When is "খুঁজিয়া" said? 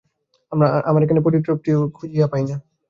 1.95-2.27